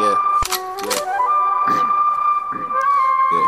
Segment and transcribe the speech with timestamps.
[0.00, 0.96] Yeah, yeah.
[3.36, 3.46] yeah.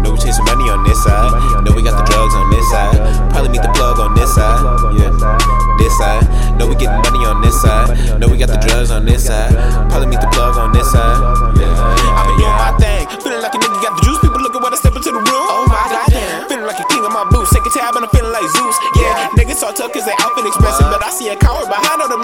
[0.00, 1.60] Know we chasing money on this side.
[1.60, 2.96] Know we got the drugs on this side.
[3.36, 4.64] Probably meet the plug on this side.
[4.96, 5.12] Yeah,
[5.76, 6.24] this side.
[6.56, 8.16] Know we getting money on this side.
[8.18, 9.52] Know we got the drugs on this side.
[9.92, 11.20] Probably meet the plug on this side.
[11.60, 11.68] Yeah,
[12.16, 14.24] I've been doing my thing, feeling like a nigga got the juice.
[14.24, 15.46] People looking when I step into the room.
[15.52, 17.52] Oh my goddamn, feeling like a king of my boots.
[17.52, 18.76] Take a tab and I'm feeling like Zeus.
[18.96, 22.23] Yeah, niggas all cause they outfit expensive, but I see a coward behind all the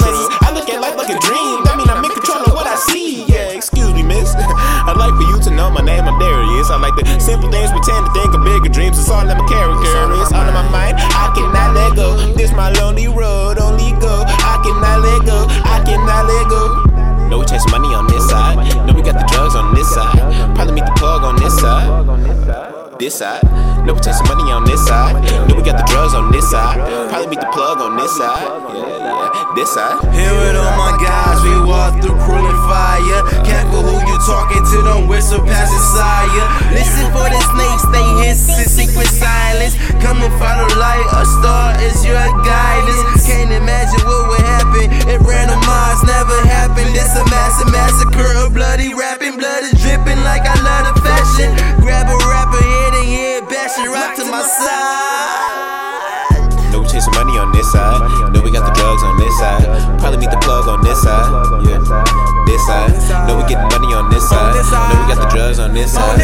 [1.11, 1.67] a dream.
[1.67, 3.27] That mean I'm in control of what I see.
[3.27, 4.35] Yeah, excuse me, miss.
[4.87, 6.07] I'd like for you to know my name.
[6.07, 6.71] I'm Darius.
[6.71, 8.99] I like the simple things, pretend to think of bigger dreams.
[8.99, 9.83] It's all in my character.
[10.23, 10.97] It's all in my mind.
[10.99, 12.17] I cannot let go.
[12.35, 13.59] This my lonely road.
[13.59, 14.25] Only go.
[14.27, 15.39] I cannot let go.
[15.67, 16.91] I cannot let go.
[17.31, 18.59] Know we chasing money on this side.
[18.87, 20.19] Know we got the drugs on this side.
[20.55, 22.99] Probably meet the plug on this side.
[22.99, 23.43] This side.
[23.87, 25.15] Know we chasing money on this side.
[25.47, 26.79] Know we got the drugs on this side.
[27.09, 27.60] Probably meet the plug
[27.91, 28.47] on this side.
[28.71, 29.55] Yeah, yeah.
[29.55, 29.99] This side.
[30.15, 33.21] Here with all my guys, we walk through cruel and fire.
[33.43, 36.47] Careful who you talking to, don't whistle past the sire.
[36.71, 39.75] Listen for the snakes, they hiss in secret silence.
[39.99, 43.27] Come and follow light, a star is your guidance.
[43.27, 46.95] Can't imagine what would happen if randomized never happened.
[46.95, 49.60] It's a massive massacre of bloody rapping, blood
[56.81, 58.33] Know we chasing money on this side.
[58.33, 59.69] Know we got the drugs on this side.
[60.01, 61.29] Probably meet the plug on this side.
[61.69, 61.77] Yeah,
[62.49, 63.29] this side.
[63.29, 64.57] Know we getting money on this side.
[64.57, 66.17] Know we got the drugs on this side.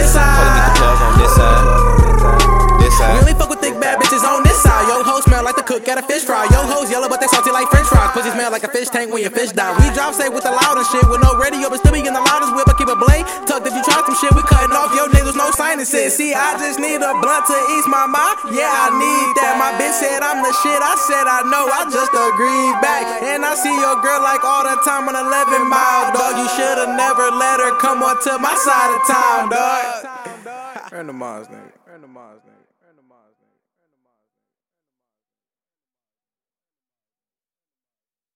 [8.26, 8.36] Fries.
[8.36, 9.72] Smell like a fish tank when your fish die.
[9.78, 12.20] We drop safe with the loudest shit with no radio, but still be in the
[12.20, 12.66] loudest whip.
[12.66, 13.66] I keep a blade tucked.
[13.66, 16.16] If you try some shit, we cutting off your niggas, no sinuses.
[16.16, 18.54] See, I just need a blunt to ease my mind.
[18.54, 19.54] Yeah, I need that.
[19.58, 20.80] My bitch said I'm the shit.
[20.80, 21.64] I said I know.
[21.70, 23.04] I just agreed back.
[23.22, 26.36] And I see your girl like all the time on 11 mile, dog.
[26.38, 29.86] You should've never let her come on to my side of town, dog.
[30.92, 31.72] Randomize, nigga.
[31.88, 32.56] Randomize, nigga.